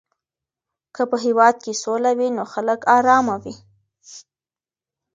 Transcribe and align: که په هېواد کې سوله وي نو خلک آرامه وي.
که 0.95 1.03
په 1.11 1.17
هېواد 1.25 1.55
کې 1.63 1.73
سوله 1.83 2.11
وي 2.17 2.29
نو 2.37 2.43
خلک 2.53 2.79
آرامه 2.97 3.35
وي. 3.43 3.55